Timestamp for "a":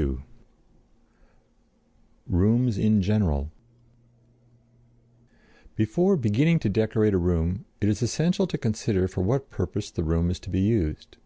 7.12-7.18